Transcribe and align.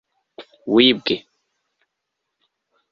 wibwe 0.73 1.15